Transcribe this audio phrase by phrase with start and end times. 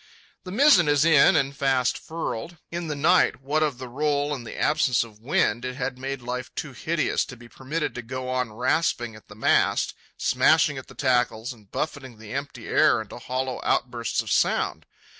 [0.45, 2.57] The mizzen is in and fast furled.
[2.71, 6.23] In the night, what of the roll and the absence of wind, it had made
[6.23, 10.87] life too hideous to be permitted to go on rasping at the mast, smashing at
[10.87, 14.87] the tackles, and buffeting the empty air into hollow outbursts of sound.